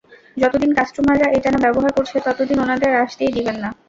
[0.37, 3.69] যতদিন কাস্টমাররা এটা না ব্যবহার করছে, ততদিন, ওনাদের আসতেই দিবেন না।